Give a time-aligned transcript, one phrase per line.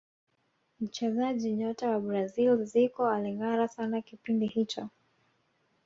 [0.79, 4.89] mchezaji nyota wa brazil zico alingara sana kipindi hicho